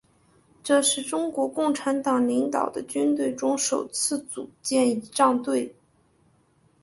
[0.63, 5.75] 这是中国共产党领导的军队中首次组建仪仗队。